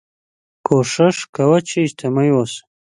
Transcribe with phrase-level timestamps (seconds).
[0.67, 2.59] کوښښ کوه چې اجتماعي واوسې